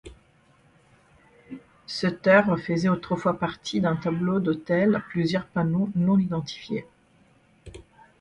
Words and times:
Cette 1.85 2.25
œuvre 2.25 2.57
faisait 2.57 2.89
autrefois 2.89 3.37
partie 3.37 3.81
d'un 3.81 3.95
tableau 3.95 4.39
d'autel 4.39 4.95
à 4.95 4.99
plusieurs 4.99 5.45
panneaux 5.45 5.91
non 5.95 6.17
identifié. 6.17 6.87